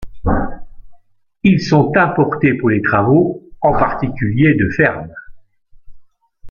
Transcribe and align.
Ils 1.43 1.61
sont 1.61 1.91
importés 1.95 2.55
pour 2.55 2.69
les 2.71 2.81
travaux, 2.81 3.43
en 3.61 3.71
particulier 3.73 4.55
de 4.55 4.67
ferme. 4.71 5.13